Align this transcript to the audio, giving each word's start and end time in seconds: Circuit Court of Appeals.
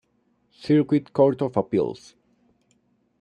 Circuit 0.49 1.03
Court 1.13 1.39
of 1.43 1.55
Appeals. 1.57 2.15